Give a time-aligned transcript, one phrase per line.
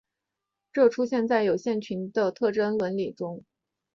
[0.73, 3.45] 这出现在有限群的特征理论中。